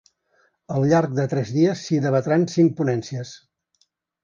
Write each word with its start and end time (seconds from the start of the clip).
Al 0.75 0.85
llarg 0.93 1.13
de 1.19 1.25
tres 1.35 1.51
dies 1.59 1.85
s’hi 1.89 2.01
debatran 2.07 2.49
cinc 2.57 2.75
ponències. 2.83 3.37